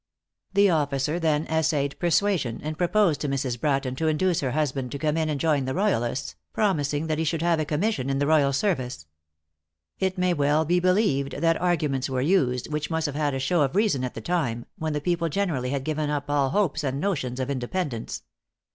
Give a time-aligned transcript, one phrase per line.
[0.53, 3.61] The officer then essayed persuasion, and proposed to Mrs.
[3.61, 7.23] Bratton to induce her husband to come in and join the royalists, promising that he
[7.23, 9.05] should have a commission in the royal service.
[9.99, 13.61] It may well be believed that arguments were used, which must have had a show
[13.61, 16.99] of reason at the time, when the people generally had given up all hopes and
[16.99, 18.23] notions of independence.